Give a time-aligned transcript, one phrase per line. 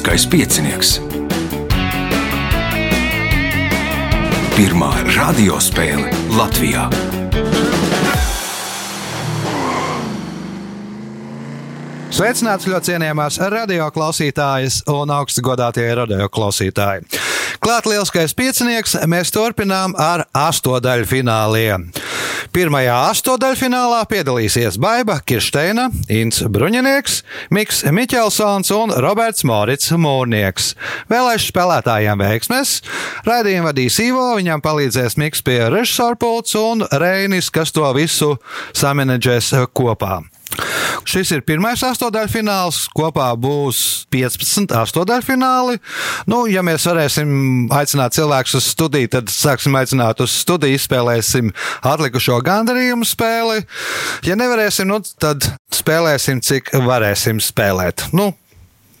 [0.00, 0.90] Lieliskais piecinieks.
[4.56, 6.86] Pirmā radiospēle Latvijā.
[12.08, 17.04] Sveicināts ļoti cienījamās radioklausītājas un augstu godātie radioklausītāji.
[17.60, 21.90] Klāt lielskais piecinieks mēs turpinām ar astodaļu fināliem.
[22.50, 27.20] Pirmajā astodaļfinālā piedalīsies Baiva Kirsteina, Inns Bruņinieks,
[27.54, 30.72] Miks Miķelsons un Roberts Morits Mūrnieks.
[31.12, 32.72] Vēlēšu spēlētājiem veiksmes.
[33.28, 38.34] Raidījumu vadīs Ivo, viņam palīdzēs Miks pie režisora pults un Reinis, kas to visu
[38.74, 40.18] samanedžēs kopā.
[41.08, 42.82] Šis ir pirmais astotdaļfināls.
[42.96, 45.78] Kopā būs 15 astotdaļfināli.
[46.30, 51.52] Nu, ja mēs varēsim aicināt cilvēkus uz studiju, tad sāksim aicināt uz studiju, izspēlēsim
[51.86, 53.64] atlikušo gandarījumu spēli.
[54.26, 58.10] Ja nevarēsim, nu, tad spēlēsim, cik varēsim spēlēt.
[58.16, 58.32] Nu,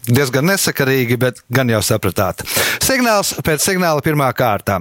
[0.08, 2.44] diezgan nesakarīgi, bet gan jau sapratāt.
[2.82, 4.80] Signāls pēc signāla pirmā kārta.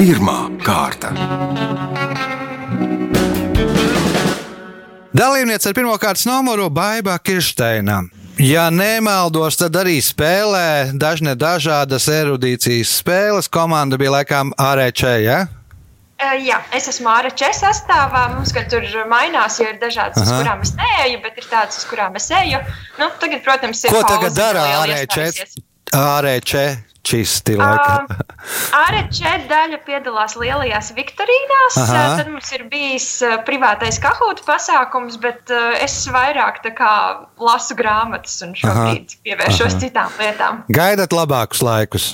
[0.00, 1.69] Pirmā kārta.
[5.20, 7.98] Dalībniece ar pirmā kārtas numuru Baiba Kirsteina.
[8.40, 13.50] Ja nemaldos, tad arī spēlē dažne dažādas erudīcijas spēles.
[13.52, 15.02] Komanda bija laikam ARČ.
[15.20, 15.42] Ja?
[16.40, 18.30] Jā, es esmu česa sastāvā.
[18.32, 22.16] Mums tur mainās, jo ir dažādas, uz kurām es neeju, bet ir tādas, uz kurām
[22.16, 22.64] es eju.
[22.96, 24.64] Nu, tagad, protams, ir Ko tagad dara
[25.92, 26.56] ARČ?
[27.00, 28.04] Čisti, uh,
[28.76, 31.78] Ārečē daļa piedalās lielajās viktorīnās.
[31.80, 32.02] Aha.
[32.20, 33.08] Tad mums ir bijis
[33.46, 36.94] privātais kahūta pasākums, bet es vairāk kā,
[37.40, 39.22] lasu grāmatas un šobrīd Aha.
[39.26, 39.80] pievēršos Aha.
[39.84, 40.64] citām lietām.
[40.68, 42.10] Gaidat labākus laikus.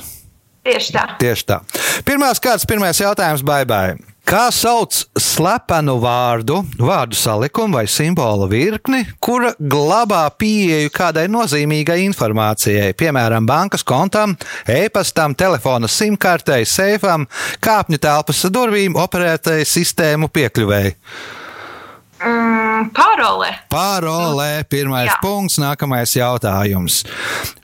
[0.67, 1.05] Tieši tā.
[1.21, 1.61] Tieši tā.
[2.07, 3.95] Pirmās kārtas, pirmais jautājums, baigai.
[4.27, 4.91] Kā sauc
[5.23, 13.87] slepenu vārdu, vārdu salikumu vai simbolu virkni, kura glabā pieeju kādai nozīmīgai informācijai, piemēram, bankas
[13.87, 14.35] kontam,
[14.67, 17.29] e-pastam, telefona simkartei, seifam,
[17.63, 20.97] kāpņu telpas durvīm, operētai sistēmu piekļuvēji?
[22.77, 23.51] Mm, pārolē.
[23.73, 24.65] Pārolē.
[24.69, 25.17] Pirmais Jā.
[25.23, 27.05] punkts, nākamais jautājums.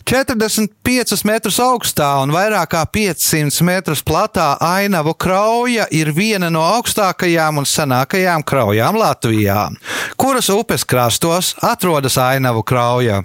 [0.08, 7.60] 45 metrus augstā un vairāk kā 500 metrus platā ainavu krauja ir viena no augstākajām
[7.60, 9.68] un senākajām kraujām Latvijā.
[10.16, 13.22] Kuras upes krastos atrodas ainavu krauja?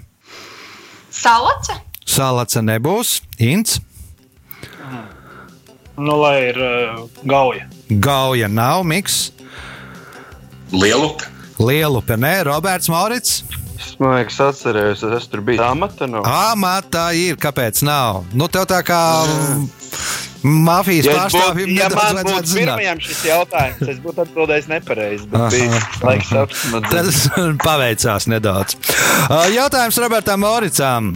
[1.10, 1.80] Salace.
[2.04, 3.22] Salace nebūs.
[3.40, 3.80] Ints.
[5.98, 7.64] Nu, lai ir uh, gauja.
[7.88, 9.32] Gauja nav miks.
[10.70, 11.37] Lielupe.
[11.58, 13.42] Lielupe, nē, Roberts Maurits.
[13.98, 15.62] Man liekas, atcerējos, es tur biju.
[15.62, 16.26] Amata nav.
[16.26, 18.24] Amata ir, kāpēc nav?
[18.34, 19.00] Nu, tev tā kā.
[20.42, 25.26] Mafijas ja pārstāvjiem ja man būtu pirmajam šis jautājums, es būtu atbildējis nepareizi.
[26.92, 27.24] Tas
[27.66, 28.78] paveicās nedaudz.
[29.56, 31.10] Jautājums Robertam Moricam.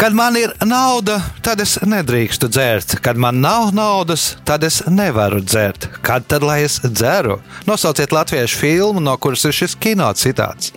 [0.00, 2.96] Kad man ir nauda, tad es nedrīkstu dzert.
[3.04, 5.88] Kad man nav naudas, tad es nevaru dzert.
[6.02, 7.40] Kad tad lai es dzeru?
[7.68, 10.72] Nosauciet latviešu filmu, no kuras ir šis kino citāts.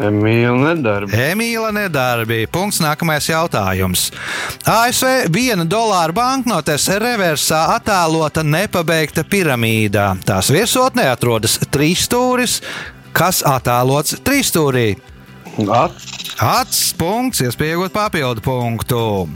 [0.00, 1.18] Emīļa nedarbi.
[1.18, 2.44] Emīļa nedarbi.
[2.52, 2.80] Punkts.
[2.80, 4.06] Nākamais jautājums.
[4.64, 10.12] ASV viena dolāra banknotes reversā attēlota nepabeigta piramīdā.
[10.26, 12.60] Tās virsotnē atrodas trīs stūris,
[13.12, 14.88] kas attēlots trīsstūrī.
[16.40, 19.28] Acis punkts, iespējot papildu punktu.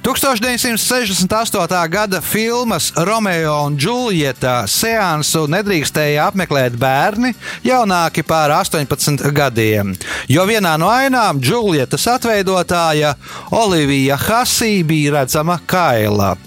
[0.00, 1.88] 1968.
[1.92, 7.34] gada filmas Romeo un Džuljeta seansu nedrīkstēja apmeklēt bērni
[7.66, 9.92] jaunāki par 18 gadiem,
[10.32, 13.12] jo vienā no ainām Džuljetas atveidotāja
[13.52, 16.38] Olivija Hasī bija redzama kaila.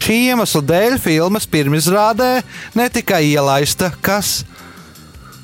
[0.00, 2.38] Šī iemesla dēļ filmas pirmizrādē
[2.78, 4.46] netika ielaista kas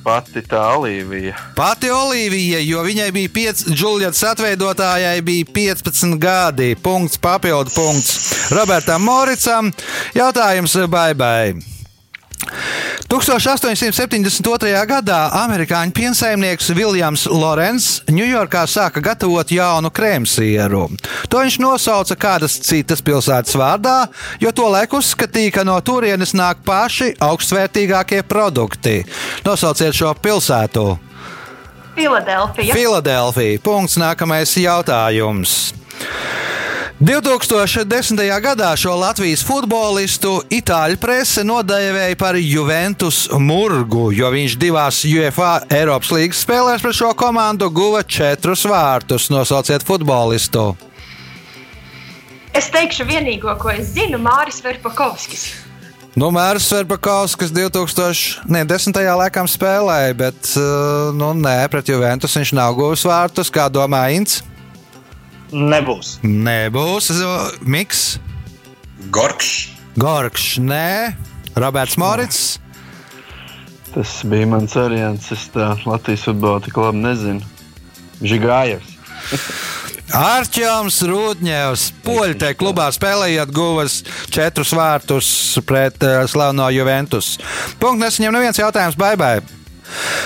[0.04, 1.32] Pati tā Olivija.
[1.56, 6.75] Pati Olivija, jo viņai bija 5, Džuljats atveidotājai bija 15 gadi.
[6.76, 9.72] Punkts, papildu punkts Robertam Moricam.
[10.12, 11.73] Jautājums Baibai.
[13.10, 14.72] 1872.
[14.88, 20.88] gadā amerikāņu piensaimnieks Viljams Lorenz Ņujorkā sāka gatavot jaunu krēmsieru.
[21.28, 24.08] To viņš nosauca kādas citas pilsētas vārdā,
[24.41, 29.02] jo to laiku uzskatīja, ka no turienes nāk paši augstvērtīgākie produkti.
[29.46, 30.88] Nosauciet šo pilsētu!
[31.94, 32.74] Filadelfija.
[32.74, 33.60] Filadelfija.
[33.62, 33.98] Punkts.
[34.02, 35.74] Nākamais jautājums.
[37.00, 38.41] 2010.
[38.41, 46.12] gadā šo Latvijas futbolistu itāļu prese nodēvēja par Juventus murgu, jo viņš divās UEFA Eiropas
[46.14, 49.26] līnijas spēlēs pret šo komandu guva četrus vārtus.
[49.34, 50.76] Nosauciet futbolistu.
[52.54, 55.48] Es teikšu, vienīgo, ko es zinu, Māris Verpakovskis.
[56.14, 59.02] Nu, Mērs Verbakauskas 2010.
[59.18, 63.50] laikam spēlēja, bet uh, nu, nē, pret Juventus viņš nav guvis vārtus.
[63.50, 64.44] Kā domā Ints?
[65.54, 66.18] Nebūs.
[66.27, 67.10] Nebūs.
[67.62, 68.04] Miks,
[69.15, 69.71] Gorkšs.
[70.01, 71.15] Gorkšs, nē,
[71.54, 72.42] Roberts Morits.
[73.95, 75.30] Tas bija mans variants.
[75.30, 77.53] Es tā Latvijas futbolu tik labi nezinu.
[78.24, 78.91] Žigājevs.
[80.15, 84.01] Arčāns Rūtņevs, poļu te klubā spēlējot, guvis
[84.34, 85.28] četrus vārtus
[85.66, 87.34] pret uh, slaveno Juventus.
[87.80, 89.39] Punkts nesaņem neviens jautājums, baibai.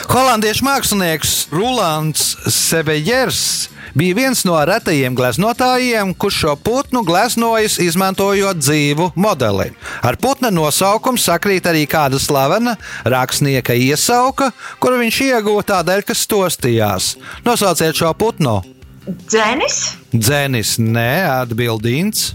[0.08, 3.68] Holandiešu mākslinieks Rolands Sevejers
[3.98, 9.70] bija viens no retajiem gleznotājiem, kurš šo putnu gleznojis izmantojot dzīvu modeli.
[10.06, 12.76] Ar putna nosaukumu sakrīt arī kāda slavena
[13.08, 17.16] rakstnieka iesauka, kuru viņš ieguva tādēļ, ka stostījās.
[17.46, 18.60] Nosauciet šo putnu!
[19.08, 19.76] Dzēnis,
[20.12, 22.34] Dzēnis, nē, atbildīns.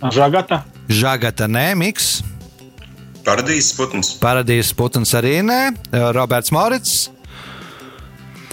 [0.00, 0.62] Žagata.
[0.88, 2.22] Žagata, nē, Miks.
[3.26, 4.12] Paradīzes putns.
[4.22, 5.62] Paradīzes putns arī nē,
[6.16, 7.10] Roberts Morits.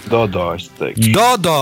[0.08, 0.54] Dodo.
[1.12, 1.58] Dodo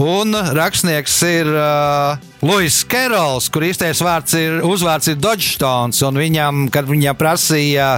[0.00, 6.00] un rakstnieks ir uh, Luis Kerols, kur īstais vārds ir uzvārds ir Dodžstons.
[6.16, 7.88] Viņam, kad viņam prasīja,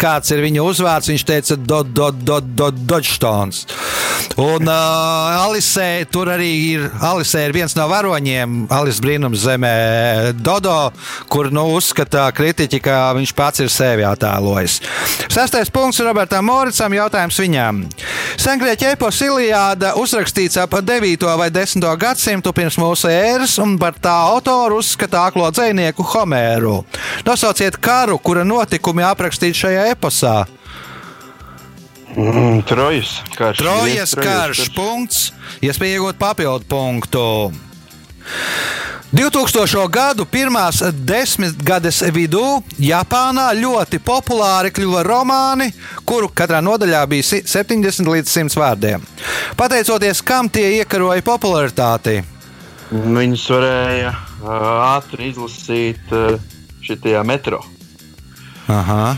[0.00, 3.66] kāds ir viņa uzvārds, viņš teica Dodo, Dodo, Dodo, Dodžstons.
[4.40, 9.72] Un uh, Alisē tur arī ir, Alisē ir viens no varoņiem, Alis brīnums zemē,
[10.34, 10.76] Dodo,
[11.32, 14.80] kur nu, uzskata kritiķi, ka viņš pats ir sevi attēlojis.
[15.32, 17.82] Sastais punkts Robertam Moricam, jautājums viņam.
[18.40, 21.28] Sengrieķa epos Iliāda uzrakstīts ap 9.
[21.38, 21.86] vai 10.
[22.00, 26.84] gadsimtu pirms mūsu ēras, un par tā autoru uzskata aklo dzinieku Homēru.
[27.26, 30.46] Nosauciet karu, kura notikumi aprakstīti šajā eposā.
[32.16, 33.58] Mm, Trojas karš.
[33.58, 35.30] Trojas karš, punkts,
[35.64, 37.52] iespēja iegūt papildu punktu.
[39.12, 39.88] 2000.
[39.92, 45.68] gadu pirmās desmitgades vidū Japānā ļoti populāri kļuva romāni,
[46.08, 49.04] kuru katrā nodaļā bija si- 70 līdz 100 vārdiem.
[49.56, 52.22] Pateicoties kam tie iekaroja popularitāti?
[52.92, 54.48] Viņus varēja uh,
[54.98, 56.36] ātri izlasīt uh,
[56.84, 57.62] šitajā metro.
[58.68, 59.14] Aha.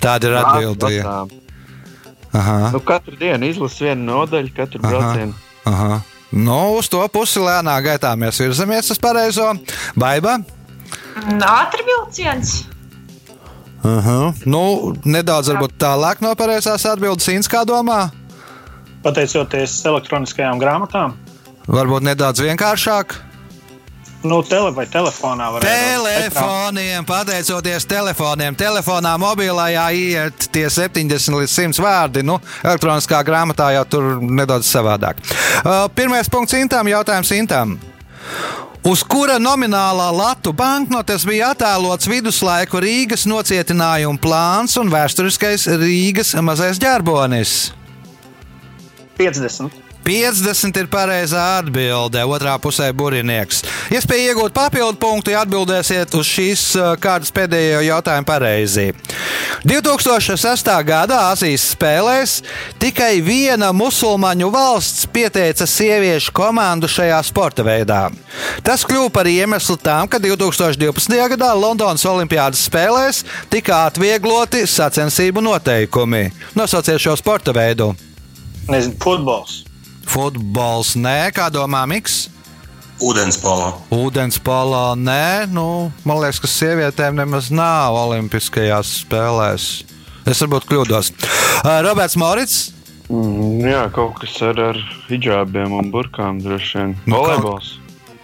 [0.00, 0.30] Tāda
[0.92, 1.08] ir.
[2.36, 2.56] Aha.
[2.72, 4.92] Nu, katru dienu izlasu vienu nodaļu, katru Aha.
[4.92, 5.34] braucienu.
[5.68, 6.00] Aha.
[6.36, 9.52] Nu, uz to pusi lēnā gaitā mēs virzamies uz pareizo.
[9.96, 10.38] Baiba.
[11.44, 12.64] ātri vilciens,
[13.86, 14.32] Aha.
[14.48, 18.08] Nu, nedaudz tālāk no pareizās atbildes, Inns, kā domā?
[19.04, 21.14] Pateicoties elektroniskajām grāmatām,
[21.66, 23.16] Varbūt nedaudz vienkāršāk.
[24.26, 31.82] nu, tele vai telefonā var Telefoniem, pateicoties telefoniem, telefonā mobilajā iet tie 70 līdz 100
[31.82, 32.22] vārdi.
[32.26, 35.22] Nu, elektroniskā grāmatā jau tur nedaudz savādāk.
[35.62, 37.76] Uh, Pirmais punkts Intam, jautājums Intam.
[38.86, 46.78] Uz kura nominālā latu banknotes bija attēlots viduslaiku Rīgas nocietinājuma plāns un vēsturiskais Rīgas mazais
[46.82, 47.56] ģerbonis?
[49.18, 49.85] 50.
[50.06, 52.22] 50 ir pareizā atbilde.
[52.30, 53.64] Otrā pusē burinieks.
[53.90, 58.92] Iespēja iegūt papildu punktu, ja atbildēsiet uz šīs uh, kārtas pēdējo jautājumu pareizi.
[59.66, 60.70] 2006.
[60.86, 62.36] gada Azijas spēlēs
[62.78, 68.06] tikai viena musulmaņu valsts pieteica sieviešu komandu šajā sporta veidā.
[68.62, 71.18] Tas kļuva par iemeslu tam, ka 2012.
[71.34, 76.28] gadā Londonas Olimpiādas spēlēs tika atviegloti sacensību noteikumi.
[76.54, 77.96] Nosauciet šo sporta veidu.
[78.70, 79.65] Nezinu, futbols.
[80.06, 82.26] Futbols, nē, kā domā Miks?
[83.02, 83.72] Ūdenspolo.
[83.92, 89.66] Ūdens polā, nē, nu, man liekas, ka sievietēm nemaz nav Olimpiskajās spēlēs.
[90.26, 91.12] Es varbūt kļūdos.
[91.60, 92.56] Uh, Roberts Morits.
[93.12, 96.96] Mm, jā, kaut kas ar, ar hijabiem un burkām droši vien.
[97.04, 97.76] Nu, Volejbols.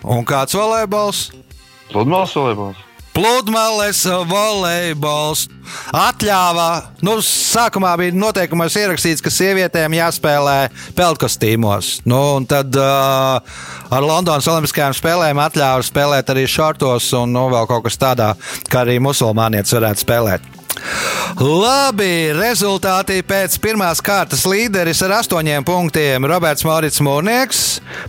[0.03, 1.29] Un kāds volejbols?
[1.93, 2.81] Pludmales volejbols.
[3.13, 5.45] Pludmales volejbols
[5.93, 6.69] atļāva.
[7.05, 10.57] Nu, sākumā bija noteikumos ierakstīts, ka sievietēm jāspēlē
[10.97, 11.99] peltkostīmos.
[12.09, 13.61] Nu, un tad uh,
[13.93, 18.33] ar Londonas Olimpiskajām spēlēm atļāva spēlēt arī šortos un nu, vēl kaut kas tādā,
[18.73, 20.62] kā arī musulmanietis varētu spēlēt.
[21.43, 27.63] Labi, rezultāti pēc pirmās kārtas līderis ar astoņiem punktiem Roberts Morits Mūrnieks,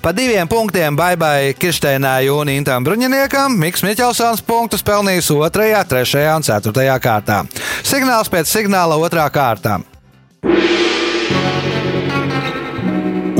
[0.04, 6.46] pa diviem punktiem Baibai Kirsteinai un Intam Bruņiniekam, Miks Miķelsons punktus pelnījis otrajā, trešajā un
[6.46, 7.42] ceturtajā kārtā.
[7.84, 9.80] Signāls pēc signāla otrā kārtā.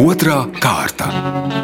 [0.04, 1.63] Otra kārta.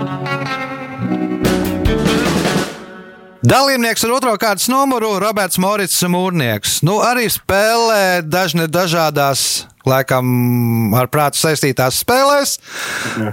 [3.50, 6.84] Dalībnieks ar otro kārtas numuru- Roberts Morits Mūrnieks.
[6.86, 12.60] Nu, arī spēlē dažne dažādās, laikam, ar prātu saistītās spēlēs.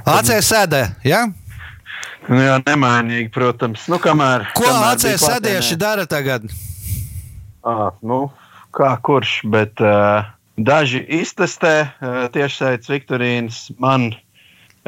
[0.09, 1.27] ACS sēdē, ja?
[2.31, 3.85] Nu, jā, nemainīgi, protams.
[3.93, 6.49] Nu, kamēr, Ko bija sēdieši dara tagad?
[7.61, 8.31] À, nu,
[8.73, 10.25] kā kurš, bet uh,
[10.57, 13.65] daži iztestē uh, tiešsaistes Viktorīnas.
[13.77, 14.15] Man,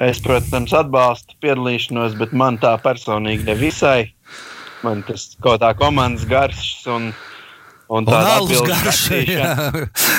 [0.00, 4.06] es, protams, atbalstu piedalīšanos, bet man tā personīgi nevisai.
[4.86, 7.10] Man tas kaut kā komandas garšs un,
[7.90, 9.48] un tāda alus jā.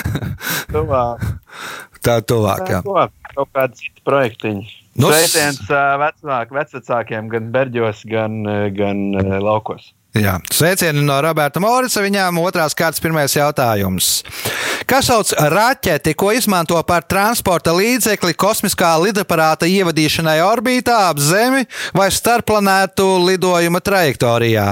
[0.74, 1.24] Tuvāk.
[2.04, 2.66] Tā tuvāk.
[2.68, 2.82] Jā.
[2.84, 2.96] Ko,
[3.34, 4.68] kaut kādi citi projektiņi.
[5.00, 8.42] Nu, Sveiciens vecāk, vecākiem gan Berģos, gan,
[8.76, 9.02] gan
[9.40, 9.92] Laukos.
[10.18, 10.40] Jā.
[10.50, 12.02] Sveicieni no Roberta Morica.
[12.02, 14.08] Viņām otrās kārtas pirmais jautājums.
[14.90, 21.62] Kas sauc raķeti, ko izmanto par transporta līdzekli kosmiskā lidaparāta ievadīšanai orbītā ap Zemi
[21.94, 24.68] vai starpplanētu lidojuma trajektorijā?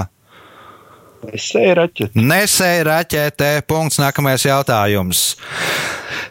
[1.34, 2.18] Es eju raķeti.
[2.18, 3.52] Nesēja raķete.
[3.70, 3.98] Punkts.
[4.02, 5.36] Nākamais jautājums.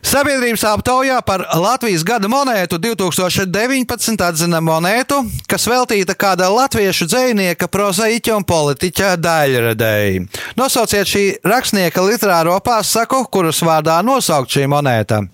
[0.08, 5.20] Sabiedrības aptaujā par Latvijas gada monētu 2019 atzina monētu,
[5.52, 10.26] kas veltīta kāda latviešu dzinieka, prozaiķa un politiķa daļradēji.
[10.56, 15.26] Nosauciet šī rakstnieka literāro pasaku, kuras vārdā nosaukt šī monēta.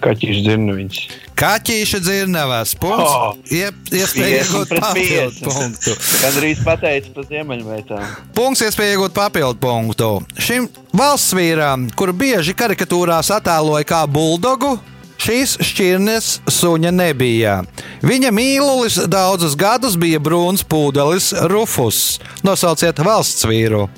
[0.00, 0.98] Kaķis dzirnaviņš.
[1.40, 2.72] Kaķīša dzirnavas.
[2.80, 3.12] Punkts.
[3.12, 3.36] Oh.
[3.52, 5.96] Iespēja iegūt papildu punktu.
[6.22, 8.06] Gan arī pateicis par ziemeļmeitām.
[8.36, 10.10] Punkts, iespēja iegūt papildu punktu.
[10.40, 14.78] Šim valsts vīram, kuru bieži karikatūrās attēloja kā buldogu,
[15.20, 17.60] šīs šķirnes suņa nebija.
[18.04, 22.20] Viņa mīlulis daudzus gadus bija brūns pūdelis Rufus.
[22.46, 23.88] Nosauciet valsts vīru.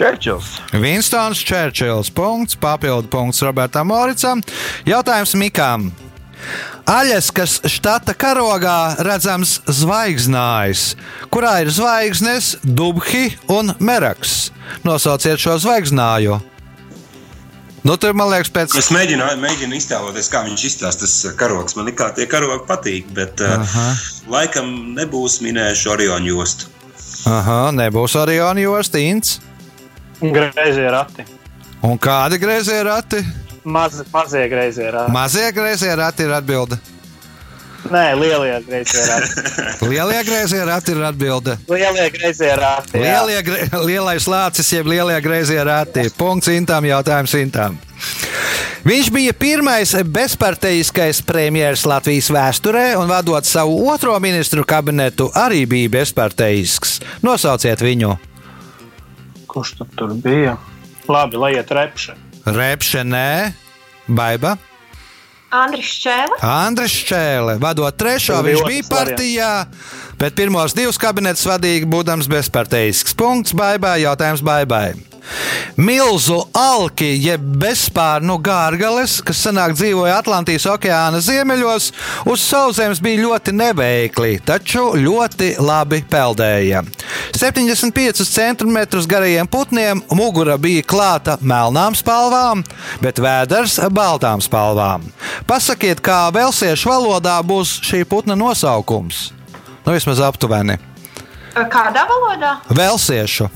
[0.00, 0.46] Čērčils.
[0.72, 2.08] Vinstons Čērčils.
[2.16, 4.40] Punkts, papildu punkts Robertam Moricam.
[4.88, 5.90] Jautājums Mikām.
[6.88, 10.94] Aļaskas štata karogā redzams zvaigznājs,
[11.28, 14.48] kurā ir zvaigznes, dubhi un meraks.
[14.88, 16.40] Nosauciet šo zvaigznāju.
[17.84, 21.76] Nu, tur man liekas, pēc Es mēģinu, mēģinu iztēloties, kā viņš izstāsta tas karogs.
[21.76, 23.76] Man liekas, tie karogi patīk, bet uh,
[24.32, 26.72] laikam nebūs minējuši Orionu jostu.
[27.28, 28.40] Aha, nebūs arī
[30.20, 31.24] Onijas Greizie rati.
[31.82, 33.20] Un kādi griezie rati?
[33.64, 35.12] Maz, mazie greizie rati.
[35.12, 36.76] Mazie griezie rati ir atbilde.
[37.90, 39.44] Nē, lielie greizie rati.
[39.88, 41.56] Lielie griezie rati ir atbilde.
[41.68, 42.98] Lielie greizie rati.
[43.00, 46.04] Lielie, gre- lielais lācis, jeb lielie greizie rati.
[46.18, 47.80] Punkts intām, jautājums intām.
[48.84, 55.92] Viņš bija pirmais bezparteiskais premjerministrs Latvijas vēsturē, un vadot savu otro ministru kabinetu, arī bija
[56.00, 56.98] bezparteisks.
[57.24, 58.16] Nosauciet viņu.
[59.50, 60.56] Kurš tur bija?
[61.10, 62.14] Labi, lai iet repše.
[62.46, 63.52] Repšenē,
[64.06, 64.56] Baiba,
[65.50, 66.38] Andris Čēle.
[66.46, 67.56] Andris Čēle.
[67.58, 69.52] Vadot trešo, Tur viņš bija partijā,
[70.20, 73.16] bet pirmos divus kabinetus vadīja, būdams bezparteisks.
[73.18, 74.92] Punkts Baibai, jautājums Baibai.
[75.80, 81.90] Milzu alki, jeb bezspārnu gārgales, kas senāk dzīvoja Atlantijas okeāna ziemeļos,
[82.30, 86.82] uz sauszemes bija ļoti neveikli, taču ļoti labi peldēja.
[87.40, 88.78] 75 cm
[89.08, 92.60] garajiem putniem mugura bija klāta melnām spalvām,
[93.00, 95.06] bet vēders baltām spalvām.
[95.48, 99.30] Pasakiet, kā velsiešu valodā būs šī putna nosaukums?
[99.86, 100.76] Nu, vismaz aptuveni.
[101.56, 102.58] Kādā valodā?
[102.76, 103.48] Velsiešu.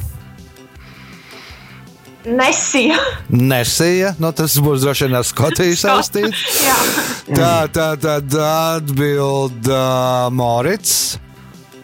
[2.25, 2.97] Nesija.
[3.29, 6.47] Nesija, nu tas būs droši vien ar Skotiju saistīts.
[6.71, 6.81] Jā.
[7.29, 11.19] Tā, tā, tad atbild uh, Morits.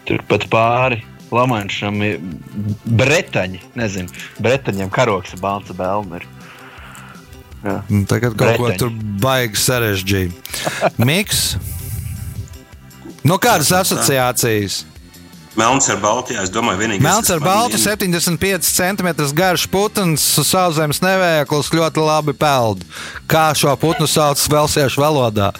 [0.09, 2.19] Turpat pāri Lamanšam ir
[2.85, 3.61] bretaņi.
[3.79, 4.11] Nezinu,
[4.43, 5.71] bretaņiem karoks ir balts.
[7.61, 7.77] Jā.
[7.89, 8.89] Nu, Tagad kaut ko tur
[9.21, 10.33] baigi sarežģīt.
[10.97, 11.55] Miks.
[13.21, 14.81] Nu, kādas asociācijas?
[15.59, 17.03] Melns ar baltu, jā, es domāju, vienīgais.
[17.03, 22.85] Melns ar baltu, vien- 75 cm garš putns, sauszemes nevēklis, ļoti labi peld.
[23.27, 25.51] Kā šo putnu sauc velsiešu valodā?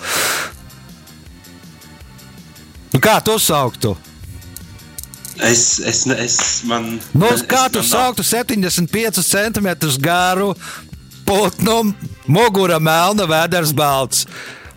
[2.93, 3.97] Nu, kā tu sauktu?
[5.41, 6.35] Es, es, es,
[6.69, 9.69] man, Nu, man- kā tu sauktu 75 cm
[9.99, 10.51] garu
[11.25, 11.93] putnu,
[12.27, 14.27] mugura melna, vēders balts?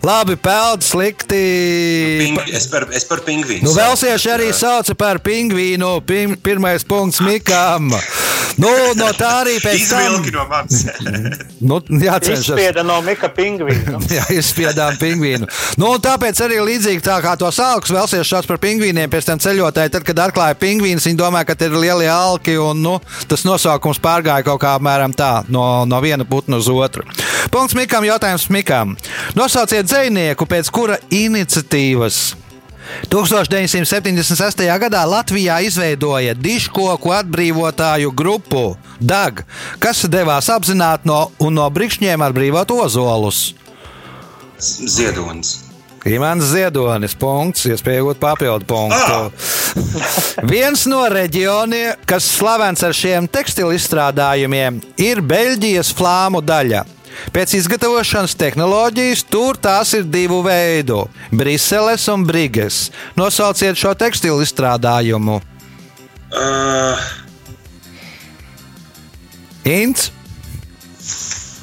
[0.05, 1.41] Labi, peld, slikti.
[2.21, 3.65] Ping, es, par, es par pingvīnu.
[3.65, 5.95] Nu, Velsieši arī sauca par pingvīnu.
[6.05, 7.89] Pim, pirmais punkts Mikam.
[8.61, 10.19] Nu, no tā arī pēc tam.
[10.31, 10.85] No manis.
[11.65, 12.51] Nu, jācenšas.
[12.51, 13.97] Izspieda no Mika Pingvīna.
[14.17, 15.47] Jā, izspiedām pingvīnu.
[15.81, 19.93] Nu, tāpēc arī līdzīgi tā kā to sāks velsieši šāds par pingvīniem, pēc tam ceļotāji,
[19.95, 22.97] tad, kad atklāja pingvīnus, viņi domāja, ka tie ir lielie alki, un nu,
[23.31, 27.07] tas nosaukums pārgāja kaut kā apmēram tā, no, no viena putna uz otru.
[27.55, 28.93] Punkts Mikam, jautājums Mikam.
[29.39, 32.35] Nosauciet dzinieku, pēc kura iniciatīvas
[33.09, 34.63] 1976.
[34.79, 39.41] gadā Latvijā izveidoja diškoku atbrīvotāju grupu DAG,
[39.81, 43.47] kas devās apzināti no, no brikšņiem atbrīvot ozolus.
[44.59, 45.61] Ziedonis.
[46.05, 47.15] Imants Ziedonis.
[47.17, 49.31] Punkts, iespēja iegūt papildu punktu.
[50.53, 56.85] Viens no reģioniem, kas slavens ar šiem tekstilu izstrādājumiem, ir Beļģijas flāmu daļa.
[57.35, 61.05] Pēc izgatavošanas tehnoloģijas tur tās ir divu veidu-
[61.39, 62.91] Briseles un Briges.
[63.15, 65.41] Nosauciet šo tekstilu izstrādājumu.
[66.35, 66.99] Uh,
[69.65, 70.11] Ints,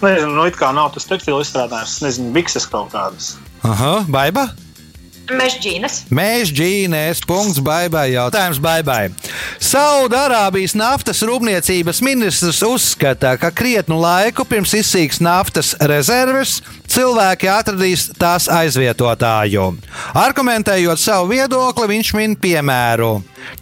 [0.02, 2.00] Nezinu, nu, it kā nav tas tekstilu izstrādājums.
[2.02, 3.36] Nezinu, bikses kaut kādas.
[3.62, 4.48] Aha, baiba.
[5.30, 5.98] Mežģīnas.
[6.10, 9.12] Mēs džīnēs, punkts, baibai, jautājums baibai.
[9.62, 16.58] Saudārābijas naftas rūpniecības ministrs uzskata, ka krietnu laiku pirms izsīks naftas rezerves,
[16.90, 19.70] cilvēki atradīs tās aizvietotāju.
[20.18, 23.14] Argumentējot savu viedokli, viņš min piemēru.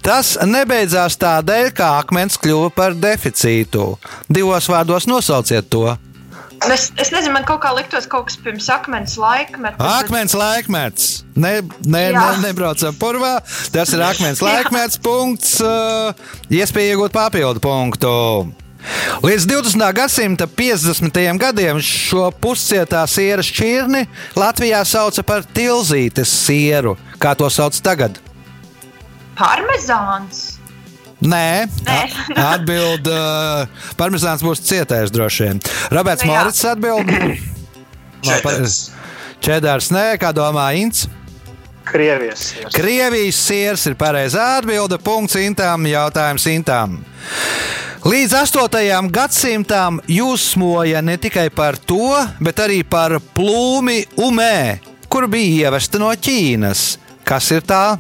[0.05, 3.93] Tas nebeidzās tādēļ, ka akmens kļuva par deficītu.
[4.33, 5.91] Divos vārdos nosauciet to.
[6.69, 9.81] Es, es nezinu, man kaut kā liktos kaut kas pirms akmens laikmeta.
[9.81, 11.07] Akmens laikmets.
[11.33, 12.25] Ne, ne, ne, Jā.
[12.43, 13.39] nebraucam purvā.
[13.73, 15.01] Tas ir akmens laikmets.
[15.01, 15.57] Punkts.
[15.65, 16.13] Uh,
[16.53, 18.13] iespēja iegūt papildu punktu.
[19.25, 19.87] Līdz 20.
[19.97, 21.21] gadsimta 50.
[21.41, 24.07] gadiem šo puscietā sieras šķirni
[24.41, 26.97] Latvijā sauca par tilzītes sieru.
[27.21, 28.21] Kā to sauc tagad?
[29.37, 30.60] Parmezāns.
[31.21, 32.01] Nē, Nē.
[32.33, 33.07] atbild.
[33.07, 33.69] Uh,
[34.01, 35.61] parmezāns būs cietais droši vien.
[35.93, 36.33] Roberts Nu.
[36.33, 37.11] Morits atbild.
[39.45, 41.07] Čedārs, nē, kā domā Ints?
[41.91, 42.75] Krievijas siers.
[42.77, 44.99] Krievijas siers ir pareizā atbilde.
[45.03, 46.99] Punkts intām, jautājums intām.
[48.05, 49.09] Līdz 8.
[49.13, 56.09] gadsimtam jūsmoja ne tikai par to, bet arī par plūmi umē, kur bija ievesta no
[56.13, 56.85] Ķīnas.
[57.29, 57.99] Kas ir tā?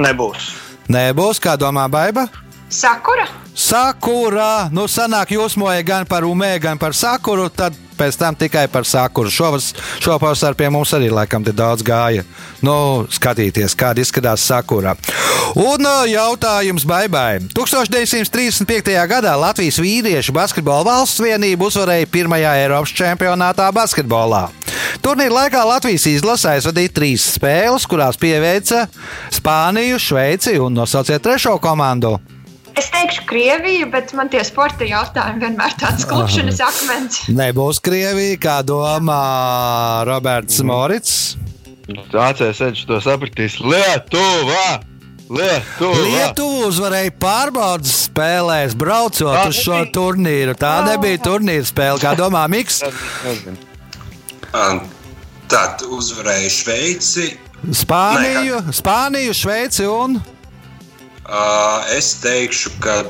[0.00, 0.52] Nebūs.
[0.92, 2.28] Nebūs, kā domā Baiba.
[2.72, 3.26] Sakura.
[3.52, 8.86] Sakura, nu, sanāk, jūsmoja gan par umē, gan par sakuru, tad pēc tam tikai par
[8.88, 9.28] sakuru.
[9.30, 12.24] Šovas, šopavasar pie mums arī laikam daudz gāja.
[12.64, 14.96] Nu, skatīties, kāda izskatās sakura.
[15.52, 17.42] Un jautājums baibai.
[17.52, 18.96] 1935.
[19.12, 24.46] gadā Latvijas vīriešu basketbola valsts vienība uzvarēja pirmajā Eiropas čempionātā basketbolā.
[25.04, 28.86] Turnīra laikā Latvijas izlase aizvadīja trīs spēles, kurās pieveica
[29.34, 32.16] Spāniju, Šveici un nosauciet trešo komandu.
[32.78, 37.18] Es teikšu Krieviju, bet man tie sporta jautājumi vienmēr tāds klupšanas akmens.
[37.28, 39.18] Nebūs Krievija, kā domā
[40.08, 41.18] Roberts Morits.
[42.12, 43.58] Vācijas ceļš to sapratīs.
[43.60, 44.80] Lietuva!
[45.32, 46.06] Lietuva!
[46.06, 49.92] Lietuva uzvarēja pārbaudas spēlēs, braucot Tā uz šo nebija.
[49.96, 50.56] turnīru.
[50.60, 52.82] Tā nebija turnīra spēle, kā domā Miks.
[54.52, 54.82] Uh,
[55.48, 57.30] Tad uzvarēja Šveici.
[57.72, 60.18] Spāniju, Spāniju, Šveici un
[61.22, 63.02] Uh, es teikšu, ka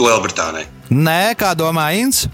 [0.00, 0.68] Lielbritānija.
[0.90, 2.26] Nē, kā domā Inns.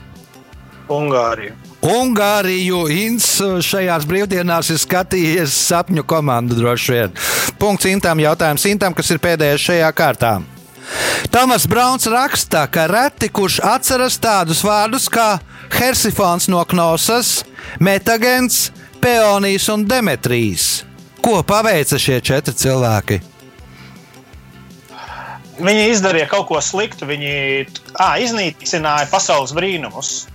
[0.92, 1.56] Ungārija.
[1.82, 3.26] Ungāriju Inns
[3.66, 7.16] šajās brīvdienās ir skatījies sapņu komandu droši vien.
[7.58, 10.36] Punkts Intam, jautājums Intam, kas ir pēdējais šajā kārtā.
[11.32, 15.40] Tomas Brauns raksta, ka reti kurš atceras tādus vārdus kā
[15.72, 17.40] Hersifons no Knosas,
[17.80, 18.68] Metagens,
[19.02, 20.84] Peonijas un Demetrijs.
[21.22, 23.31] Ko paveica šie četri cilvēki?
[25.62, 27.06] Viņi izdarīja kaut ko sliktu.
[27.06, 27.32] Viņi
[27.94, 30.26] à, iznīcināja pasaules brīnumus.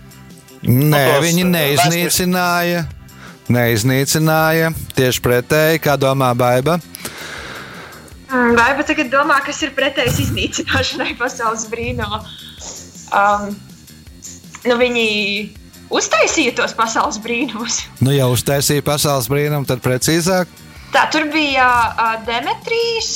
[0.64, 2.86] Nē, tos, viņi neiznīcināja.
[3.52, 4.72] Neiznīcināja.
[4.98, 6.80] Tieši pretēji, kā domā Baiba.
[8.28, 12.20] Mm, Vai pat tagad domā, kas ir pretējs iznīcināšanai pasaules brīnumā?
[13.16, 13.54] Um,
[14.68, 15.08] nu viņi
[15.96, 17.86] uztaisīja tos pasaules brīnumus.
[18.04, 20.52] Nu, ja uztaisīja pasaules brīnumu, tad precīzāk.
[20.94, 23.10] Tā tur bija uh, Demetrijs.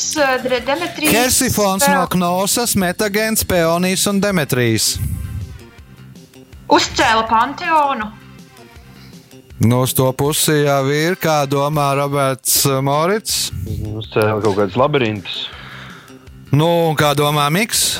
[0.44, 4.98] Demetrijs Hersifons no Knosas, Metagens, Peonijas un Demetrijs.
[6.72, 8.12] uzcēla Panteonu.
[9.62, 13.52] Nu, uz to pusi jau ir, kā domā Roberts Morits.
[13.94, 15.44] Uzcēla kaut kādas labirintus.
[16.52, 18.00] Nu, un kā domā Miks?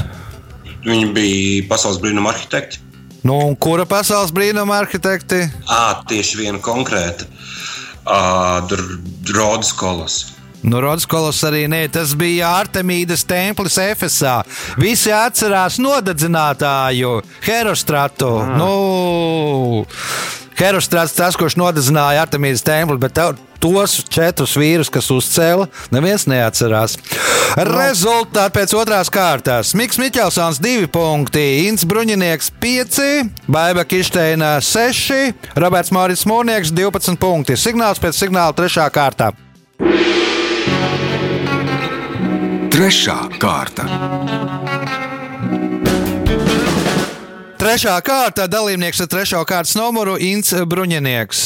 [0.82, 2.82] Viņi bija pasaules brīnuma arhitekti.
[3.22, 5.44] Nu, un kura pasaules brīnuma arhitekti?
[5.70, 7.30] À, tieši viena konkrēta.
[8.06, 10.22] Rodas kolas.
[10.62, 14.42] Nu, Rodskolos arī nē, tas bija Artemīdas templis Efesā.
[14.78, 17.16] Visi atcerās nodedzinātāju
[17.48, 18.30] Herostratu.
[18.60, 19.86] Nu,
[20.62, 26.98] Herostrats tas, kurš nodedzināja Artemīdas templi, bet tev, tos četrus vīrus, kas uzcēla, neviens neatcerās.
[27.68, 29.76] Rezultāti pēc otrās kārtas.
[29.78, 33.00] Miks Miķelsons 2 punkti, Inns Bruņinieks 5,
[33.52, 37.60] Baiba Kišteina 6, Roberts Mārcis Mūrnieks 12 punkti.
[37.60, 38.90] Signāls pēc signāla 3.
[38.96, 39.32] kārtā.
[42.72, 43.84] Trešā kārta.
[47.62, 51.44] Trešā kārta dalībnieks ar trešo kārtas numuru Inns Bruņinieks.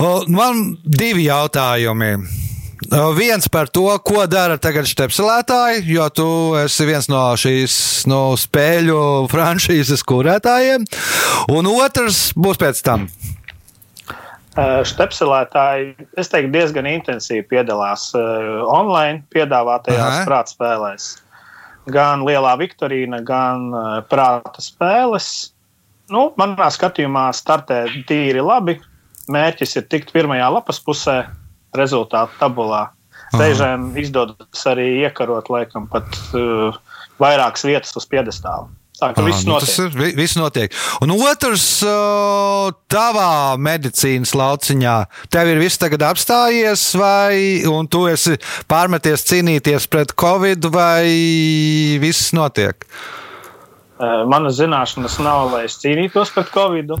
[0.00, 2.14] Man divi jautājumi.
[3.18, 7.74] Viens par to, ko dara tagad stepselētāji, jo tu esi viens no šīs
[8.08, 10.86] no spēļu franšīzes kurētājiem,
[11.52, 13.04] un otrs būs pēc tam.
[14.56, 20.26] Stepselētāji, es teiktu, diezgan intensīvi piedalās online piedāvātajās Aha.
[20.26, 21.12] prāta spēlēs.
[21.92, 23.68] Gan Lielā Viktorīna, gan
[24.08, 25.50] prāta spēles.
[26.10, 28.80] Nu, manā skatījumā startē tīri labi.
[29.28, 31.24] Mērķis ir tikt pirmajā lapas pusē,
[31.76, 32.88] rezultātu tabulā.
[33.36, 36.74] Reizēm izdodas arī iekarot, laikam, pat uh,
[37.22, 38.66] vairākas vietas uz piedestāla.
[39.00, 39.86] Tā ka viss nu, tas notiek.
[39.86, 40.74] ir, vi- viss notiek.
[41.00, 44.96] Un otrs, o, tavā medicīnas lauciņā,
[45.32, 48.36] tev ir viss tagad apstājies, vai un tu esi
[48.68, 51.06] pārmeties cīnīties pret covid, vai
[52.02, 52.84] viss notiek?
[54.00, 56.92] Uh, Manas zināšanas nav, lai es cīnītos pret covid.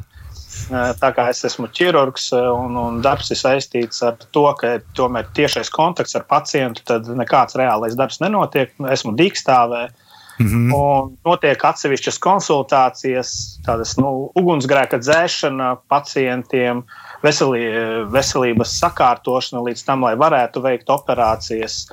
[0.70, 5.28] Tā kā es esmu ķirurgs uh, un, un darbs ir saistīts ar to, ka tomēr
[5.36, 8.72] tiešais kontakts ar pacientu, tad nekāds reālais darbs nenotiek.
[8.90, 9.88] Esmu dīkstāvē.
[10.40, 10.74] Mm -hmm.
[10.74, 13.30] Un notiek atsevišķas konsultācijas,
[13.66, 16.82] tādas nu, ugunsgrēka dzēšana pacientiem,
[17.22, 17.60] veselī,
[18.08, 21.90] veselības sakārtošana līdz tam, lai varētu veikt operācijas.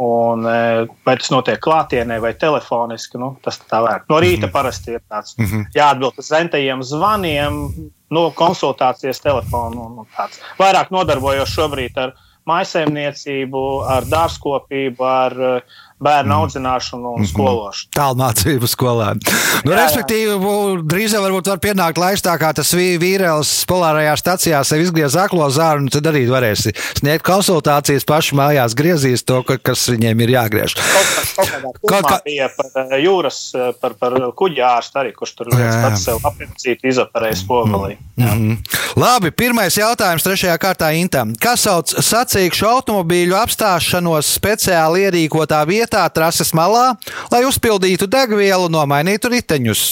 [0.00, 4.08] Un, eh, vai tas notiek klātienē vai telefoniski, nu, tas tā vērts.
[4.08, 4.52] No rīta mm -hmm.
[4.52, 5.66] parasti ir tāds mm -hmm.
[5.74, 7.58] jāatbild uz rentajiem zvaniem,
[8.10, 9.84] no konsultācijas telefonu.
[9.86, 10.40] Un, un tāds.
[10.58, 12.14] Vairāk nodarbojos šobrīd ar
[12.46, 15.62] maisaimniecību, ar dārzkopību, ar
[16.00, 17.92] bērnu audzināšanu un skološanu.
[17.96, 19.10] Tālmācību skolā.
[19.66, 24.14] Nu, respektīvi, bū- drīz jau varbūt var pienākt laiks tā, kā tas vī- vīrielis polārajā
[24.16, 29.42] stacijā sev izgriez aklo zāru, un tad arī varēsi sniegt konsultācijas paši mājās, griezīs to,
[29.42, 30.76] ka- kas viņiem ir jāgriež.
[30.80, 35.12] Kaut kādā Kaut filmā kā- bija par eh, jūras, eh, par, par kuģa ārstu arī,
[35.12, 35.82] kurš tur viens Jā.
[35.84, 37.98] pats sev apniecību izoperēja spogulī.
[38.16, 38.56] Mhm.
[38.96, 41.34] Labi, pirmais jautājums trešajā kārtā Intam.
[41.40, 46.94] Kas sauc sacīkšu automobīļu apstāšanos speciāli ierīkotā vietā trases malā,
[47.32, 49.88] lai uzpildītu degvielu, nomainītu riteņus?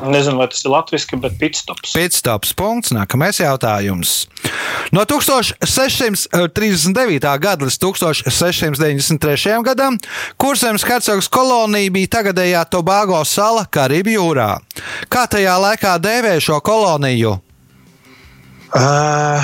[0.00, 1.92] Nezinu, vai tas ir latviešu, bet pitstops.
[1.92, 2.54] Pitstops.
[2.56, 2.90] Punkts.
[2.94, 4.28] Nākamais jautājums.
[4.94, 7.38] No 1639.
[7.42, 9.62] gada līdz 1693.
[9.66, 9.98] gadam
[10.40, 14.50] Kurzemes hercogs kolonija bija tagadējā Tobago sala Karību jūrā.
[15.12, 17.32] Kā tajā laikā dēvēja šo koloniju?
[18.70, 19.42] Uh,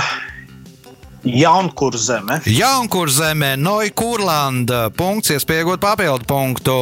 [1.26, 2.40] Jaunkurzeme.
[2.46, 4.90] Jaunkurzemē, Noikurlanda.
[4.94, 6.76] Punkts, iespējot papildu punktu.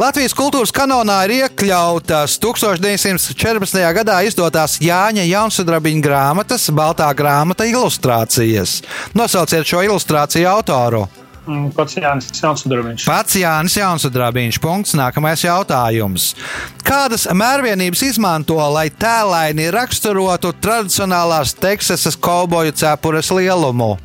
[0.00, 3.80] Latvijas kultūras kanonā ir iekļautas 1914.
[3.96, 8.82] gadā izdotās Jāņa Jaunsudrabiņa grāmatas, Baltā grāmata ilustrācijas.
[9.16, 11.06] Nosauciet šo ilustrāciju autoru.
[11.42, 13.04] Mm, Pats Jānis Jaunsudrabiņš.
[13.08, 14.58] Pats Jānis Jaunsudrabiņš.
[14.62, 14.94] Punkts.
[14.98, 16.28] Nākamais jautājums.
[16.86, 23.96] Kādas mērvienības izmanto, lai tēlaini raksturotu tradicionālās Teksasas kauboju cepures lielumu?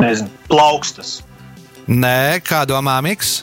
[0.00, 1.18] Nezinu, plaukstas.
[1.90, 3.42] Nē, kā domā Miks?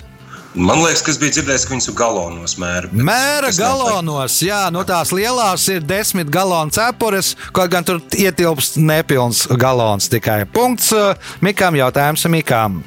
[0.55, 2.89] Man liekas, ka es biju dzirdējis, ka viņas ir galonos mēra.
[2.91, 9.43] Mēra galonos, jā, no tās lielās ir desmit galonu cepures, kaut gan tur ietilpst nepilns
[9.59, 10.39] galons tikai.
[10.49, 11.13] Punkts uh,
[11.45, 12.79] Mikam, jautājums Mikam.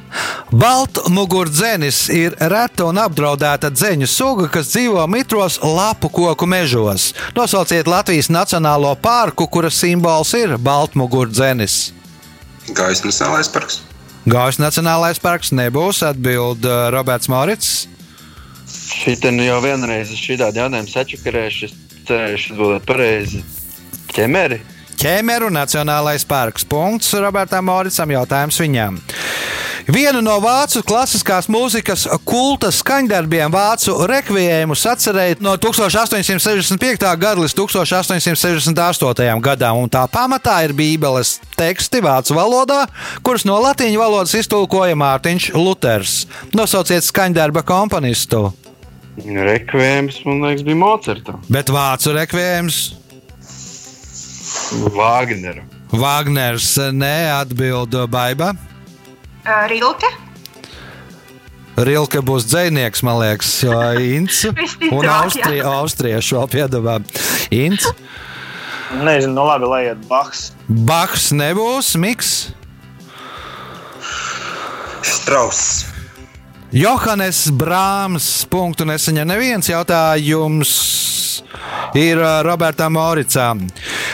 [0.51, 7.13] Baltmugurdzenis ir reta un apdraudēta dzeņu suga, kas dzīvo mitros lapu koku mežos.
[7.37, 11.93] Nosauciet Latvijas Nacionālo parku, kuras simbols ir Baltmugurdzenis.
[12.75, 13.83] Gaisa nacionālais parks.
[14.29, 17.71] Gaujas Nacionālais parks nebūs, atbild uh, Roberts Morits.
[18.69, 21.71] Šitā nu jau vienreiz šī jautājumu sačakarēšu.
[21.71, 23.41] Es cerēju, ka būtu pareizi.
[24.13, 24.61] Ķemeri.
[25.01, 26.67] Ķēmeru Nacionālais parks.
[26.69, 28.13] Punkts Robertam Moricam.
[28.13, 28.99] Jautājums viņam.
[29.91, 37.03] Vienu no vācu klasiskās mūzikas kulta skaņdarbiem, vācu rekvijēmu, atcerēja no 1865.
[37.19, 39.41] gada līdz 1868.
[39.43, 42.85] gadam, un tā pamatā ir Bībeles teksti vācu valodā,
[43.27, 46.15] kurus no latīņu valodas iztulkoja Mārtiņš Luters.
[46.55, 48.53] Nosauciet skaņdarba komponistu,
[49.27, 51.35] Rekvijams, man liekas, bija Mocerta.
[51.51, 52.83] bet vācu rekvijējums
[54.95, 55.67] Vāgneru.
[55.91, 58.55] Wagners neatbild Baiba.
[59.51, 60.07] Uh, Rilke.
[61.81, 63.51] Rilke būs dzinieks, man liekas,
[63.99, 64.45] Inns
[64.95, 65.17] un jā.
[65.25, 66.99] Austrie, Austriešu vēl piedāvā.
[67.57, 67.89] Inns,
[69.01, 70.51] Nezinu, nu labi, lai iet Bahs.
[70.69, 72.51] Baks nebūs, Miks,
[75.03, 75.90] Strauss.
[76.71, 78.45] Johannes Brāms.
[78.47, 80.71] Punktu nesaņem neviens jautājums.
[81.99, 83.65] Ir ā, Robertam Moricam.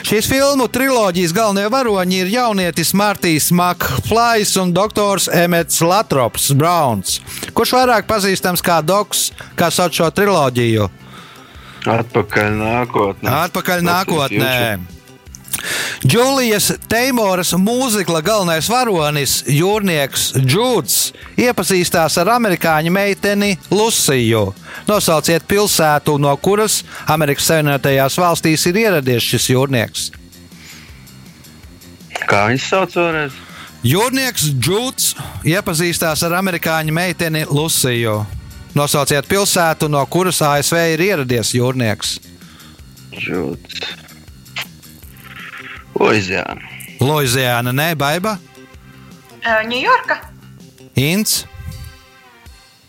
[0.06, 7.20] Šīs filmu triloģijas galvenie varoņi ir jaunietis Martīs Makflais un doktors Emets Latrops Browns.
[7.52, 10.88] Kurš vairāk pazīstams kā Doks, kā sauc šo triloģiju?
[11.86, 13.40] Atpakaļ nākotnē.
[13.44, 14.95] Atpakaļ nākotnē.
[16.04, 20.96] Džulijas Teimoras mūzikla galvenais varonis, jūrnieks Džūds,
[21.40, 24.50] iepazīstās ar amerikāņu meiteni Luciju.
[24.88, 30.06] Nosauciet pilsētu, no kuras Amerikas Savienotajās valstīs ir ieradies šis jūrnieks.
[32.26, 33.42] Kā viņas sauc vēlreiz?
[33.86, 35.12] Jūrnieks Džūds
[35.48, 38.18] iepazīstās ar amerikāņu meiteni Luciju.
[38.76, 42.18] Nosauciet pilsētu, no kuras ASV ir ieradies jūrnieks.
[43.16, 44.05] Džūds.
[46.00, 46.60] Loizjāna.
[47.00, 48.38] Loizijāna, ne baiba,
[49.46, 50.16] Ņujorka.
[50.96, 51.44] Inns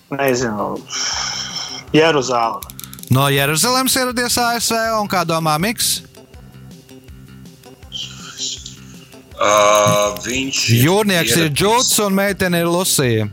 [0.10, 0.80] Nezinu,
[1.94, 2.62] Jeruzalem.
[3.12, 6.02] no Jeruzalemes ieradies ASV un kā domā Miks?
[9.38, 13.28] Uh, viņš Jūrnieks ir ieradies- Džuds un meitene ir Lucija.